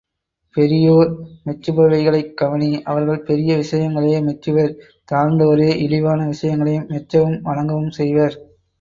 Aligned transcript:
பெரியோர் 0.57 1.11
மெச்சுபவைகளைக்கவனி 1.45 2.71
அவர்கள் 2.85 3.23
பெரிய 3.23 3.51
விஷயங்களையே 3.55 4.19
மெச்சுவர் 4.21 4.75
தாழ்ந்தோரே 5.11 5.71
இழிவான 5.77 6.19
விஷயங்களை 6.27 6.77
மெச்சவும் 6.91 7.41
வணங்கவும் 7.43 7.97
செய்வர். 8.01 8.37